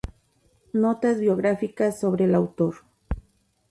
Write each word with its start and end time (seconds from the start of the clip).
Notas 0.73 1.19
biográficas 1.19 1.99
sobre 1.99 2.25
el 2.25 2.33
autor. 2.33 2.77